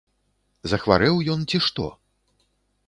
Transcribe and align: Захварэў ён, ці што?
Захварэў 0.71 1.15
ён, 1.35 1.45
ці 1.53 1.57
што? 1.67 1.85